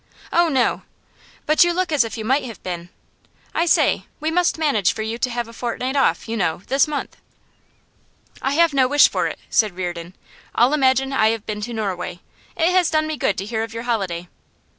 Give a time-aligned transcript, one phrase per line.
[0.33, 0.81] 'Oh no!'
[1.45, 2.89] 'But you look as if you might have been.
[3.53, 6.87] I say, we must manage for you to have a fortnight off, you know, this
[6.87, 7.17] month.'
[8.41, 10.15] 'I have no wish for it,' said Reardon.
[10.55, 12.19] 'I'll imagine I have been to Norway.
[12.57, 14.27] It has done me good to hear of your holiday.